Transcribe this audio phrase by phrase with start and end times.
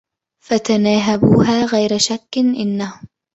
[0.43, 3.07] فتناهبوها غيرَ شكّ إنهم